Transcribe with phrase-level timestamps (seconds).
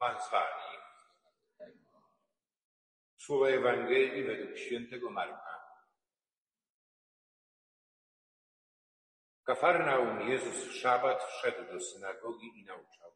[0.00, 0.78] Pan z wami.
[3.18, 5.60] Słowa Ewangelii według świętego Marka.
[9.44, 13.12] Kafarnaum Jezus w szabat wszedł do synagogi i nauczał.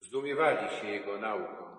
[0.00, 1.76] Zdumiewali się Jego nauką.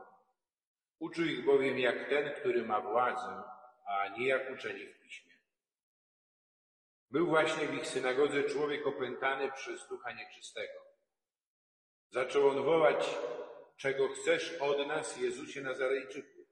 [0.99, 3.43] Uczył ich bowiem jak ten, który ma władzę,
[3.85, 5.33] a nie jak uczeni w piśmie.
[7.09, 10.91] Był właśnie w ich synagodze człowiek opętany przez ducha nieczystego.
[12.11, 13.17] Zaczął on wołać,
[13.81, 16.45] czego chcesz od nas, Jezusie Nazarejczyku?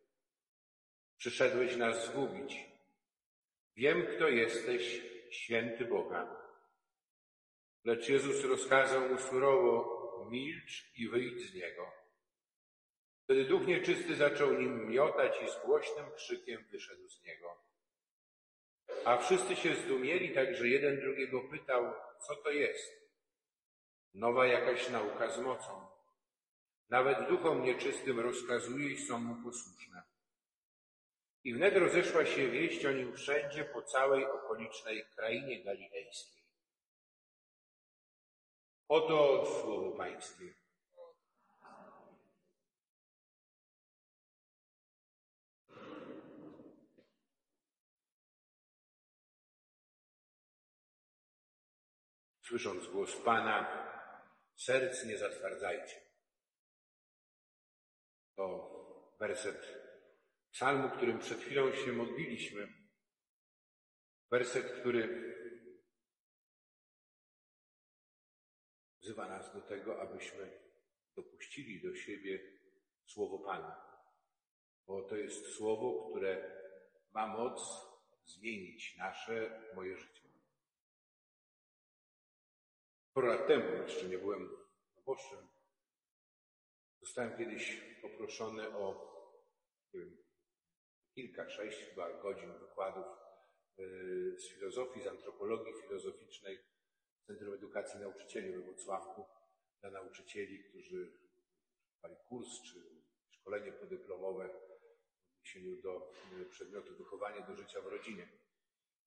[1.17, 2.65] Przyszedłeś nas zgubić.
[3.75, 6.35] Wiem, kto jesteś, święty Boga.
[7.85, 11.91] Lecz Jezus rozkazał mu surowo, milcz i wyjdź z niego.
[13.23, 17.57] Wtedy duch nieczysty zaczął nim miotać i z głośnym krzykiem wyszedł z niego.
[19.05, 21.93] A wszyscy się zdumieli, tak że jeden drugiego pytał,
[22.27, 23.09] co to jest.
[24.13, 25.98] Nowa jakaś nauka z mocą.
[26.89, 30.03] Nawet duchom nieczystym rozkazuje i są mu posłuszne.
[31.43, 36.43] I wnet rozeszła się wieść o nim wszędzie po całej okolicznej krainie galilejskiej.
[38.87, 40.53] Oto słowo Pańskie.
[52.41, 53.87] Słysząc głos Pana,
[54.55, 56.08] serc nie zatwardzajcie.
[58.39, 59.61] To werset
[60.51, 62.73] psalmu, którym przed chwilą się modliliśmy.
[64.31, 65.35] Werset, który
[69.01, 70.59] wzywa nas do tego, abyśmy
[71.15, 72.39] dopuścili do siebie
[73.05, 73.81] słowo Pana.
[74.87, 76.61] Bo to jest słowo, które
[77.11, 77.61] ma moc
[78.25, 80.29] zmienić nasze, moje życie.
[83.13, 84.49] Parę lat temu, jeszcze nie byłem
[84.93, 85.58] proboszczem,
[87.01, 89.09] zostałem kiedyś poproszony o
[89.93, 90.17] nie wiem,
[91.15, 93.05] kilka, sześć chyba godzin wykładów
[93.79, 96.59] y, z filozofii, z antropologii filozoficznej
[97.23, 99.25] w Centrum Edukacji Nauczycieli we Wrocławku
[99.81, 101.17] dla nauczycieli, którzy
[101.93, 102.79] trwali kurs czy
[103.29, 106.11] szkolenie podyplomowe w odniesieniu do
[106.41, 108.29] y, przedmiotu wychowanie do życia w rodzinie.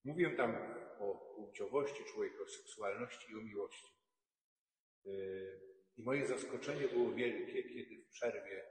[0.04, 0.56] Mówiłem tam
[0.98, 4.01] o płciowości człowieka, o seksualności i o miłości.
[6.02, 8.64] Y, I moje zaskoczenie było wielkie, kiedy w przerwie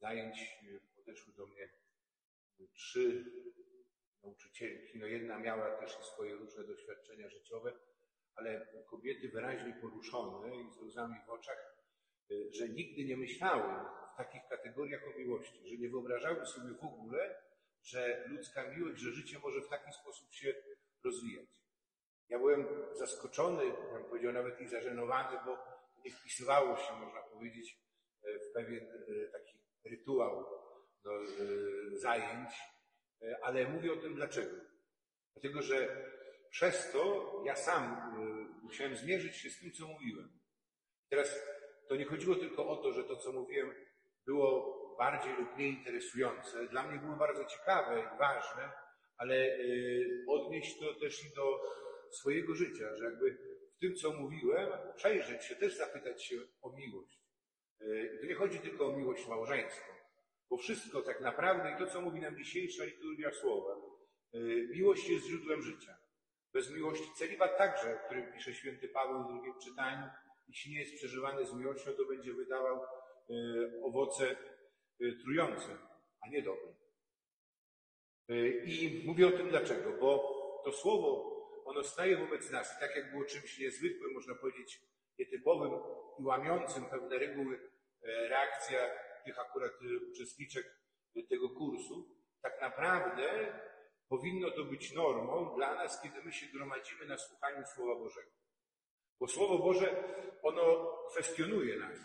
[0.00, 0.58] zajęć
[0.96, 1.68] podeszły do mnie
[2.74, 3.24] trzy
[4.22, 4.98] nauczycielki.
[4.98, 7.72] No jedna miała też swoje różne doświadczenia życiowe,
[8.34, 11.76] ale kobiety wyraźnie poruszone i z łzami w oczach,
[12.30, 13.74] y, że nigdy nie myślały
[14.14, 17.42] w takich kategoriach o miłości, że nie wyobrażały sobie w ogóle,
[17.82, 20.54] że ludzka miłość, że życie może w taki sposób się
[21.04, 21.46] rozwijać.
[22.28, 25.78] Ja byłem zaskoczony, bym powiedział nawet i zażenowany, bo
[26.08, 27.78] nie wpisywało się, można powiedzieć,
[28.24, 30.46] y, w pewien y, taki rytuał
[31.04, 32.50] do y, zajęć,
[33.42, 34.56] ale mówię o tym dlaczego.
[35.32, 36.06] Dlatego, że
[36.50, 38.12] przez to ja sam
[38.62, 40.40] musiałem zmierzyć się z tym, co mówiłem.
[41.08, 41.40] Teraz
[41.88, 43.74] to nie chodziło tylko o to, że to, co mówiłem,
[44.26, 46.68] było bardziej lub mniej interesujące.
[46.68, 48.72] Dla mnie było bardzo ciekawe i ważne,
[49.16, 49.58] ale
[50.28, 51.60] odnieść to też i do
[52.10, 53.47] swojego życia, że jakby
[53.80, 57.18] tym, co mówiłem, przejrzeć się, też zapytać się o miłość.
[58.20, 59.92] To nie chodzi tylko o miłość małżeńską.
[60.50, 63.76] Bo wszystko tak naprawdę, i to co mówi nam dzisiejsza liturgia słowa,
[64.34, 65.96] y, miłość jest źródłem życia.
[66.52, 70.06] Bez miłości celibat także, o którym pisze święty Paweł w drugim czytaniu,
[70.48, 72.82] jeśli nie jest przeżywany z miłością, to będzie wydawał
[73.30, 74.36] y, owoce
[75.22, 75.78] trujące,
[76.20, 76.74] a nie dobre.
[78.64, 80.34] I mówię o tym dlaczego, bo
[80.64, 81.37] to słowo,
[81.68, 84.80] ono staje wobec nas, tak jak było czymś niezwykłym, można powiedzieć,
[85.18, 85.72] nietypowym
[86.18, 87.70] i łamiącym pewne reguły,
[88.02, 88.78] reakcja
[89.24, 90.78] tych akurat y, uczestniczek
[91.28, 93.52] tego kursu, tak naprawdę
[94.08, 98.30] powinno to być normą dla nas, kiedy my się gromadzimy na słuchaniu Słowa Bożego.
[99.20, 100.04] Bo Słowo Boże,
[100.42, 101.98] ono kwestionuje nas.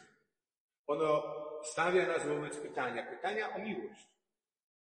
[0.87, 1.23] Ono
[1.63, 4.07] stawia nas wobec pytania, pytania o miłość.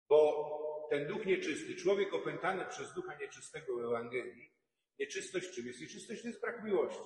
[0.09, 0.49] Bo
[0.89, 4.54] ten duch nieczysty, człowiek opętany przez ducha nieczystego w Ewangelii,
[4.99, 5.81] nieczystość czym jest?
[5.81, 7.01] Nieczystość to jest brak miłości.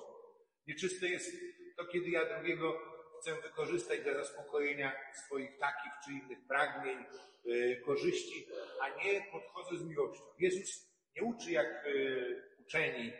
[0.66, 1.36] Nieczyste jest
[1.76, 2.78] to, kiedy ja drugiego
[3.20, 4.92] chcę wykorzystać dla zaspokojenia
[5.24, 6.98] swoich takich czy innych pragnień,
[7.46, 8.46] y, korzyści,
[8.80, 10.24] a nie podchodzę z miłością.
[10.38, 13.12] Jezus nie uczy jak y, uczeni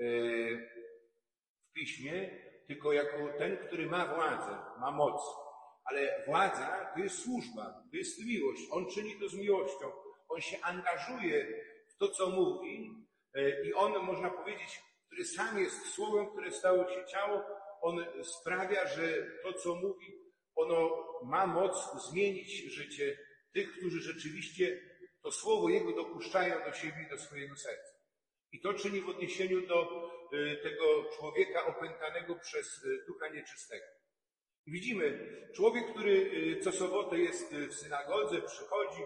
[0.00, 0.70] y,
[1.68, 2.30] w piśmie,
[2.66, 5.22] tylko jako ten, który ma władzę, ma moc.
[5.84, 8.62] Ale władza to jest służba, to jest miłość.
[8.70, 9.92] On czyni to z miłością.
[10.28, 13.03] On się angażuje w to, co mówi
[13.64, 17.42] i on, można powiedzieć, który sam jest słowem, które stało się ciało,
[17.82, 23.18] on sprawia, że to, co mówi, ono ma moc zmienić życie
[23.52, 24.80] tych, którzy rzeczywiście
[25.22, 27.94] to słowo Jego dopuszczają do siebie i do swojego serca.
[28.52, 33.84] I to czyni w odniesieniu do y, tego człowieka opętanego przez y, ducha nieczystego.
[34.66, 39.02] Widzimy, człowiek, który co sobotę jest w synagodze, przychodzi,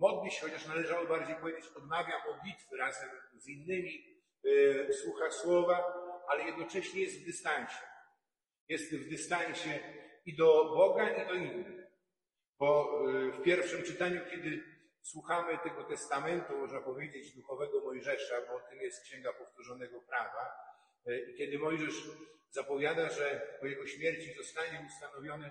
[0.00, 4.22] modli się, chociaż należało bardziej powiedzieć, odmawia modlitwy razem z innymi,
[4.92, 5.94] słucha słowa,
[6.28, 7.82] ale jednocześnie jest w dystansie.
[8.68, 9.78] Jest w dystansie
[10.26, 11.66] i do Boga, i do innych.
[12.58, 13.02] Bo
[13.38, 14.62] w pierwszym czytaniu, kiedy
[15.02, 20.50] słuchamy tego testamentu, można powiedzieć, duchowego Mojżesza, bo tym jest Księga Powtórzonego Prawa.
[21.06, 22.08] E, I kiedy Mojżesz
[22.50, 25.50] zapowiada, że po jego śmierci zostanie ustanowiony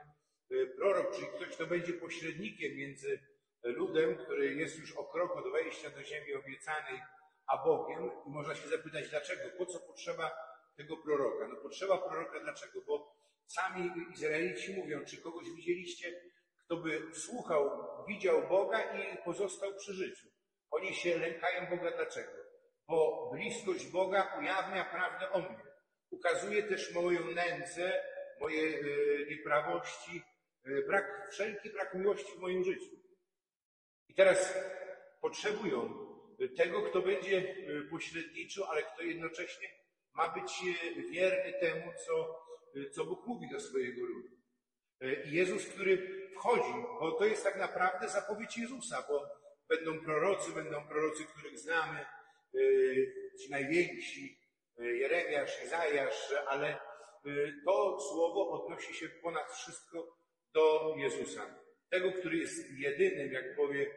[0.52, 3.20] e, prorok, czyli ktoś, kto będzie pośrednikiem między
[3.64, 7.02] ludem, który jest już o krok od wejścia do ziemi obiecanej,
[7.48, 8.12] a Bogiem.
[8.28, 9.42] I można się zapytać, dlaczego?
[9.58, 10.32] Po co potrzeba
[10.78, 11.48] tego proroka?
[11.48, 12.82] No potrzeba proroka dlaczego?
[12.88, 13.16] Bo
[13.48, 16.22] sami Izraelici mówią, czy kogoś widzieliście,
[16.66, 20.28] kto by słuchał, widział Boga i pozostał przy życiu.
[20.72, 22.32] Oni się lękają Boga dlaczego?
[22.88, 25.64] Bo bliskość Boga ujawnia prawdę o mnie.
[26.10, 28.04] Ukazuje też moją nędzę,
[28.40, 30.22] moje y, nieprawości,
[30.68, 33.00] y, brak, wszelki brak miłości w moim życiu.
[34.10, 34.54] I teraz
[35.22, 36.10] potrzebują
[36.58, 39.68] tego, kto będzie y, pośredniczył, ale kto jednocześnie
[40.14, 40.64] ma być
[41.12, 42.40] wierny temu, co,
[42.92, 44.30] co Bóg mówi do swojego ludu.
[45.26, 49.28] I Jezus, który wchodzi, bo to jest tak naprawdę zapowiedź Jezusa, bo
[49.70, 52.06] będą prorocy, będą prorocy, których znamy,
[53.44, 54.40] ci najwięksi,
[54.78, 56.80] Jeremiasz, Izajasz, ale
[57.66, 60.18] to słowo odnosi się ponad wszystko
[60.54, 61.56] do Jezusa.
[61.90, 63.92] Tego, który jest jedynym, jak powie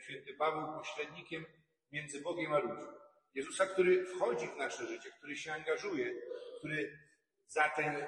[0.00, 1.46] święty Paweł, pośrednikiem
[1.92, 2.92] między Bogiem a ludźmi.
[3.34, 6.14] Jezusa, który wchodzi w nasze życie, który się angażuje,
[6.58, 6.98] który
[7.46, 8.06] za ten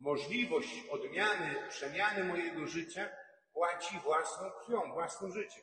[0.00, 3.08] możliwość odmiany, przemiany mojego życia
[3.52, 5.62] płaci własną krwią, własnym życiem.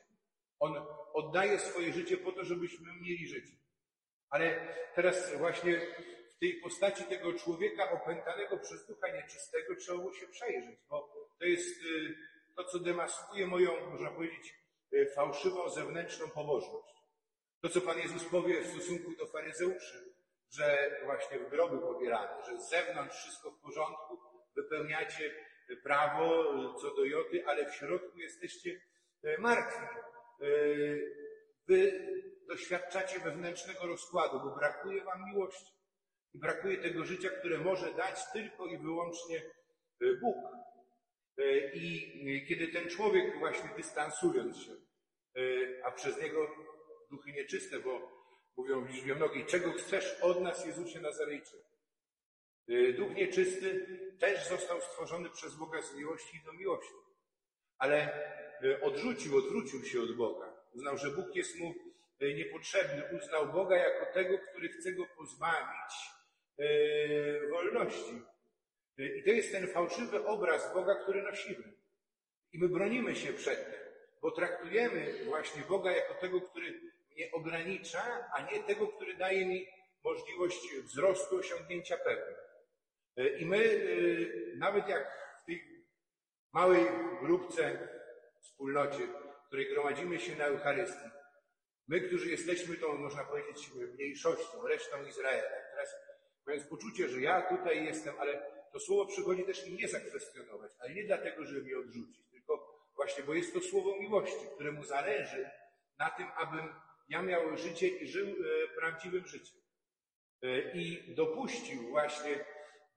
[0.58, 3.56] On oddaje swoje życie po to, żebyśmy mieli życie.
[4.30, 5.80] Ale teraz właśnie
[6.36, 11.44] w tej postaci tego człowieka opętanego przez ducha nieczystego trzeba było się przejrzeć, bo to
[11.44, 12.16] jest y,
[12.56, 14.54] to, co demaskuje moją, można powiedzieć,
[14.92, 16.94] y, fałszywą zewnętrzną pobożność.
[17.60, 20.14] To, co Pan Jezus powie w stosunku do faryzeuszy,
[20.50, 24.20] że właśnie w groby pobierane, że z zewnątrz wszystko w porządku,
[24.56, 25.34] wypełniacie
[25.82, 26.44] prawo
[26.80, 28.80] co do joty, ale w środku jesteście
[29.38, 29.86] martwi.
[31.68, 32.08] Wy
[32.48, 35.72] doświadczacie wewnętrznego rozkładu, bo brakuje wam miłości.
[36.34, 39.42] I brakuje tego życia, które może dać tylko i wyłącznie
[40.20, 40.36] Bóg.
[41.74, 44.72] I kiedy ten człowiek właśnie dystansując się,
[45.84, 46.56] a przez niego
[47.10, 48.22] duchy nieczyste, bo
[48.56, 51.62] mówią w liczbie mnogiej, czego chcesz od nas, Jezusie Nazarejczyk?
[52.96, 53.86] Duch nieczysty
[54.20, 56.94] też został stworzony przez Boga z miłości do miłości.
[57.78, 58.22] Ale
[58.82, 60.62] odrzucił, odwrócił się od Boga.
[60.72, 61.74] Uznał, że Bóg jest mu
[62.20, 63.18] niepotrzebny.
[63.18, 65.94] Uznał Boga jako tego, który chce go pozbawić
[67.50, 68.22] wolności.
[68.98, 71.72] I to jest ten fałszywy obraz Boga, który nosimy.
[72.52, 73.80] I my bronimy się przed tym,
[74.22, 76.80] bo traktujemy właśnie Boga jako tego, który
[77.16, 79.66] mnie ogranicza, a nie tego, który daje mi
[80.04, 82.36] możliwość wzrostu, osiągnięcia pewnych.
[83.38, 85.86] I my, e, nawet jak w tej
[86.52, 86.86] małej
[87.20, 87.88] grupce,
[88.42, 89.08] wspólnocie,
[89.46, 91.10] której gromadzimy się na Eucharystii,
[91.88, 95.94] my, którzy jesteśmy tą, można powiedzieć, mniejszością, resztą Izraela, teraz
[96.46, 101.04] mając poczucie, że ja tutaj jestem, ale to słowo przychodzi też mnie zakwestionować, ale nie
[101.04, 105.50] dlatego, żeby mnie odrzucić, tylko właśnie, bo jest to słowo miłości, któremu zależy
[105.98, 106.74] na tym, abym
[107.08, 109.62] ja miał życie i żył e, prawdziwym życiem.
[110.74, 112.44] I dopuścił właśnie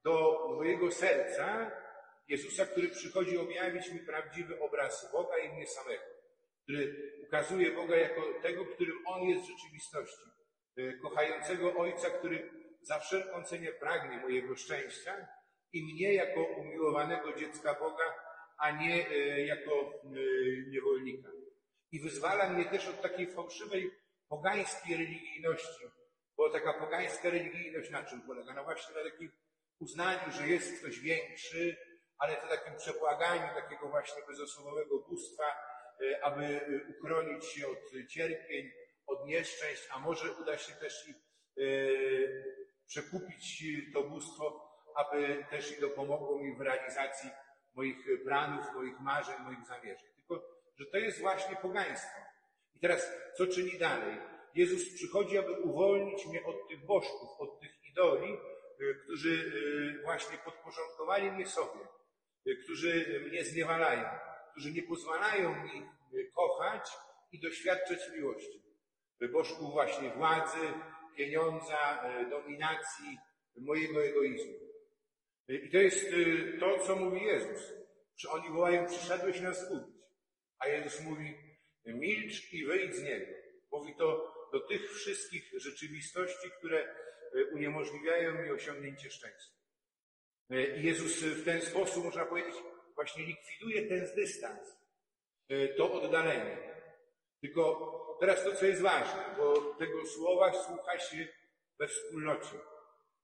[0.04, 1.72] do mojego serca
[2.28, 6.04] Jezusa, który przychodzi objawić mi prawdziwy obraz Boga i mnie samego,
[6.64, 10.26] który ukazuje Boga jako tego, którym On jest w rzeczywistości,
[10.78, 12.50] e, kochającego Ojca, który
[12.82, 15.28] za wszelką cenę pragnie mojego szczęścia
[15.76, 18.14] i mnie jako umiłowanego dziecka Boga,
[18.58, 21.30] a nie e, jako e, niewolnika.
[21.92, 23.92] I wyzwala mnie też od takiej fałszywej
[24.30, 25.86] pogańskiej religijności,
[26.38, 28.54] bo taka pogańska religijność na czym polega?
[28.54, 29.32] No właśnie na takim
[29.80, 31.78] uznaniu, że jest ktoś większy,
[32.18, 35.44] ale to takim przebłaganiu takiego właśnie bezosobowego bóstwa,
[36.02, 38.72] e, aby uchronić się od cierpień,
[39.08, 41.14] od nieszczęść, a może uda się też i
[42.88, 43.64] przekupić
[43.94, 44.65] to bóstwo,
[44.96, 47.30] aby też i dopomogło mi w realizacji
[47.76, 50.08] moich planów, moich marzeń, moich zamierzeń.
[50.16, 50.44] Tylko,
[50.80, 52.20] że to jest właśnie pogaństwo.
[52.76, 54.18] I teraz, co czyni dalej?
[54.56, 58.38] Jezus przychodzi, aby uwolnić mnie od tych bożków, od tych idoli,
[58.82, 61.80] Y, którzy y, właśnie podporządkowali mnie sobie.
[62.64, 64.10] którzy mnie zniewalają,
[64.52, 65.90] którzy nie pozwalają mi
[66.36, 66.90] kochać
[67.32, 68.62] i doświadczać miłości.
[69.32, 70.74] Bożku właśnie władzy,
[71.18, 73.18] pieniądza, dominacji,
[73.58, 74.54] mojego egoizmu.
[75.48, 76.06] I to jest
[76.60, 77.74] to, co mówi Jezus.
[78.18, 79.96] Że oni wołają, przyszedłeś nas zgubić.
[80.60, 81.38] A Jezus mówi,
[81.86, 83.26] milcz i wyjdź z niego.
[83.72, 86.96] Mówi to do tych wszystkich rzeczywistości, które
[87.54, 89.52] uniemożliwiają mi osiągnięcie szczęścia.
[90.50, 92.56] I Jezus w ten sposób, można powiedzieć,
[92.96, 94.78] właśnie likwiduje ten dystans,
[95.78, 96.58] to oddalenie.
[97.42, 101.28] Tylko teraz to, co jest ważne, bo tego słowa słucha się
[101.80, 102.58] we wspólnocie.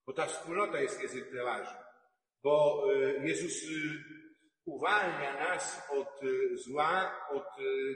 [0.06, 1.91] Bo ta wspólnota jest niezwykle ważna.
[2.44, 2.84] Bo
[3.24, 3.66] Jezus
[4.66, 6.20] uwalnia nas od
[6.56, 7.48] zła, od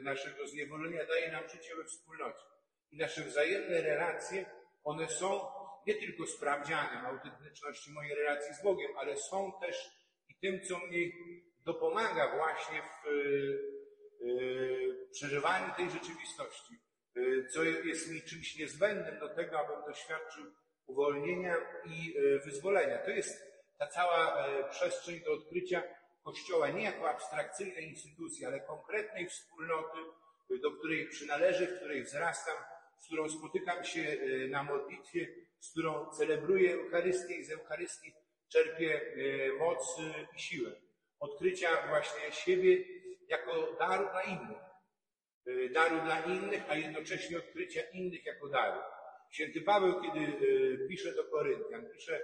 [0.03, 2.45] naszego zniewolenia, daje nam życie we wspólnocie.
[2.91, 4.45] I nasze wzajemne relacje,
[4.83, 5.41] one są
[5.87, 9.89] nie tylko sprawdzianem autentyczności mojej relacji z Bogiem, ale są też
[10.29, 10.99] i tym, co mnie
[11.65, 13.09] dopomaga właśnie w
[15.11, 16.73] przeżywaniu tej rzeczywistości,
[17.53, 20.45] co jest mi czymś niezbędnym do tego, abym doświadczył
[20.85, 22.97] uwolnienia i wyzwolenia.
[22.97, 25.83] To jest ta cała przestrzeń do odkrycia
[26.23, 29.97] Kościoła nie jako abstrakcyjnej instytucji, ale konkretnej wspólnoty,
[30.61, 32.57] do której przynależę, w której wzrastam,
[32.99, 34.17] z którą spotykam się
[34.49, 35.27] na modlitwie,
[35.59, 38.13] z którą celebruję Eucharystię i z Eucharystii
[38.51, 39.01] czerpię
[39.59, 39.97] moc
[40.35, 40.71] i siłę.
[41.19, 42.77] Odkrycia właśnie siebie
[43.27, 44.57] jako daru dla innych.
[45.73, 48.81] Daru dla innych, a jednocześnie odkrycia innych jako daru.
[49.31, 50.37] Święty Paweł, kiedy
[50.89, 52.21] pisze do Koryntian, pisze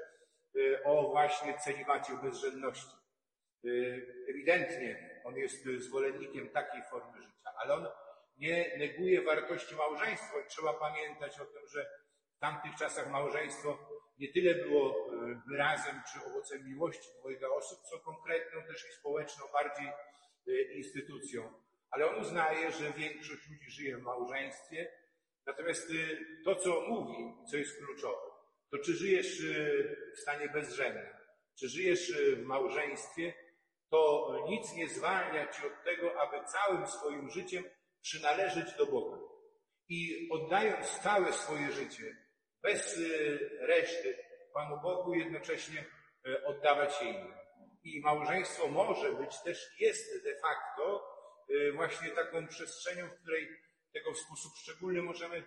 [0.84, 2.96] o właśnie celibacie, bezrzędności.
[4.29, 7.88] Ewidentnie on jest zwolennikiem takiej formy życia, ale on
[8.38, 10.38] nie neguje wartości małżeństwa.
[10.48, 11.89] Trzeba pamiętać o tym, że
[12.38, 13.77] w tamtych czasach małżeństwo
[14.17, 15.10] nie tyle było
[15.50, 19.91] wyrazem czy owocem miłości dwojga osób, co konkretną też i społeczną bardziej
[20.75, 21.53] instytucją.
[21.89, 24.91] Ale on uznaje, że większość ludzi żyje w małżeństwie.
[25.46, 25.91] Natomiast
[26.46, 28.30] to, co mówi, co jest kluczowe,
[28.71, 29.41] to czy żyjesz
[30.15, 31.13] w stanie bezrzędnym,
[31.59, 33.33] czy żyjesz w małżeństwie,
[33.89, 37.63] to nic nie zwalnia ci od tego, aby całym swoim życiem
[38.01, 39.17] przynależeć do Boga.
[39.89, 42.17] I oddając całe swoje życie,
[42.63, 42.99] bez
[43.59, 44.17] reszty,
[44.53, 45.85] Panu Bogu, jednocześnie
[46.45, 47.33] oddawać się innym.
[47.83, 51.07] I małżeństwo może być, też jest de facto
[51.73, 53.47] właśnie taką przestrzenią, w której
[53.93, 55.43] tego w sposób szczególny możemy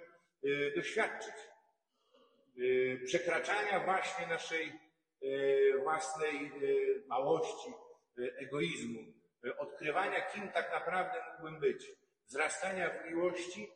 [0.77, 1.35] doświadczyć.
[3.05, 4.73] Przekraczania właśnie naszej
[5.83, 6.53] własnej
[7.07, 7.73] małości,
[8.19, 9.01] egoizmu,
[9.59, 11.87] odkrywania, kim tak naprawdę mógłbym być,
[12.27, 13.71] wzrastania w miłości,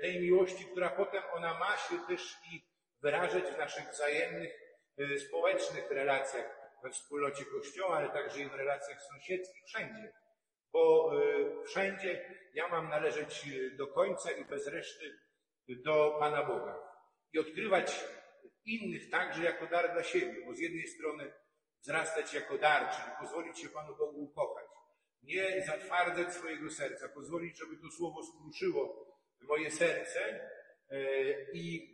[0.00, 2.62] tej miłości, która potem ona ma się też i
[3.02, 4.52] wyrażać w naszych wzajemnych,
[5.28, 10.12] społecznych relacjach we wspólnocie Kościoła, ale także i w relacjach sąsiedzkich, wszędzie.
[10.72, 11.12] Bo
[11.66, 13.44] wszędzie ja mam należeć
[13.76, 15.18] do końca i bez reszty
[15.68, 16.87] do Pana Boga.
[17.32, 18.04] I odkrywać
[18.64, 21.32] innych także jako dar dla siebie, bo z jednej strony
[21.82, 24.66] wzrastać jako dar, czyli pozwolić się Panu Bogu ukochać.
[25.22, 29.06] Nie zatwardzać swojego serca, pozwolić, żeby to słowo skruszyło
[29.40, 30.50] moje serce
[31.52, 31.92] i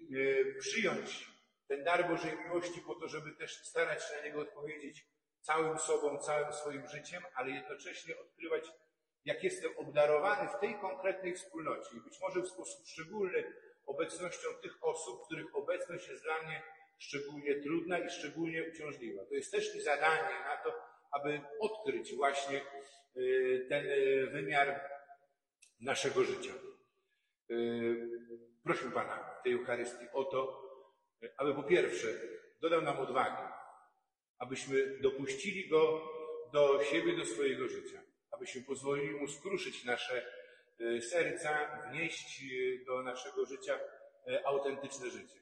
[0.59, 1.27] przyjąć
[1.69, 5.07] ten dar Bożej miłości po to, żeby też starać się na niego odpowiedzieć
[5.41, 8.65] całym sobą, całym swoim życiem, ale jednocześnie odkrywać,
[9.25, 13.53] jak jestem obdarowany w tej konkretnej wspólnocie i być może w sposób szczególny
[13.87, 16.63] obecnością tych osób, których obecność jest dla mnie
[16.99, 19.25] szczególnie trudna i szczególnie uciążliwa.
[19.25, 22.61] To jest też i zadanie na to, aby odkryć właśnie
[23.69, 23.87] ten
[24.33, 24.81] wymiar
[25.81, 26.53] naszego życia.
[28.65, 30.63] Proszę Pana w tej Eucharystii o to,
[31.37, 32.09] aby po pierwsze
[32.61, 33.53] dodał nam odwagi,
[34.39, 36.11] abyśmy dopuścili Go
[36.53, 40.44] do siebie, do swojego życia, abyśmy pozwolili Mu skruszyć nasze
[41.01, 42.45] serca, wnieść
[42.87, 43.81] do naszego życia
[44.45, 45.41] autentyczne życie.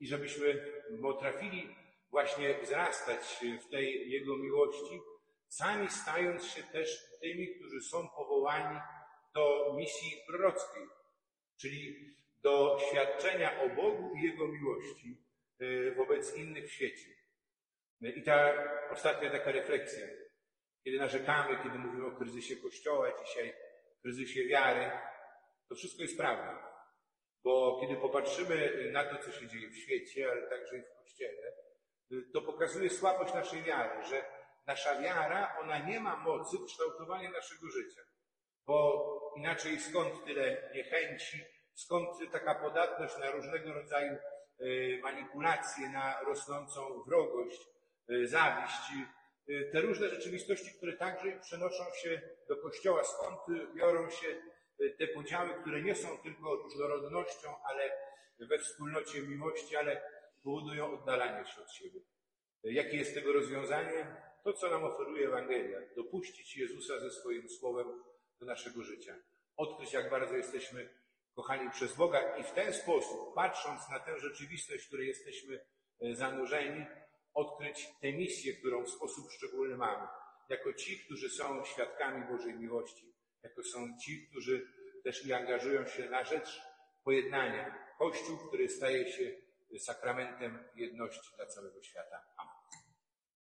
[0.00, 1.76] I żebyśmy potrafili
[2.10, 5.00] właśnie wzrastać w tej Jego miłości,
[5.48, 8.80] sami stając się też tymi, którzy są powołani
[9.34, 10.82] do misji prorockiej,
[11.60, 11.96] czyli
[12.42, 15.16] do świadczenia o Bogu i Jego miłości
[15.96, 17.08] wobec innych w świecie.
[18.00, 18.54] I ta
[18.90, 20.06] ostatnia taka refleksja,
[20.84, 23.52] kiedy narzekamy, kiedy mówimy o kryzysie Kościoła dzisiaj,
[24.02, 24.90] kryzysie wiary,
[25.68, 26.72] to wszystko jest prawda.
[27.44, 31.52] Bo kiedy popatrzymy na to, co się dzieje w świecie, ale także i w Kościele,
[32.32, 34.24] to pokazuje słabość naszej wiary, że
[34.66, 38.00] nasza wiara, ona nie ma mocy kształtowania naszego życia.
[38.66, 41.44] Bo inaczej skąd tyle niechęci,
[41.74, 44.16] skąd taka podatność na różnego rodzaju
[45.02, 47.60] manipulacje, na rosnącą wrogość,
[48.24, 54.28] zawiść, y, te różne rzeczywistości, które także przenoszą się do Kościoła, skąd y, biorą się
[54.80, 57.90] y, te podziały, które nie są tylko różnorodnością, ale
[58.38, 60.02] we wspólnocie miłości, ale
[60.42, 62.00] powodują oddalanie się od siebie.
[62.64, 64.16] Jakie jest tego rozwiązanie?
[64.44, 65.78] To, co nam oferuje Ewangelia.
[65.96, 68.02] Dopuścić Jezusa ze swoim słowem
[68.40, 69.16] do naszego życia.
[69.56, 70.88] Odkryć, jak bardzo jesteśmy
[71.34, 75.60] kochani przez Boga i w ten sposób, patrząc na tę rzeczywistość, w której jesteśmy
[76.00, 76.86] zanurzeni,
[77.34, 80.08] odkryć tę misję, którą w sposób szczególny mamy.
[80.48, 83.12] Jako ci, którzy są świadkami Bożej miłości.
[83.42, 84.66] Jako są ci, którzy
[85.04, 86.62] też i angażują się na rzecz
[87.04, 87.78] pojednania.
[87.98, 89.32] Kościół, który staje się
[89.78, 92.22] sakramentem jedności dla całego świata.
[92.36, 92.51] Amen.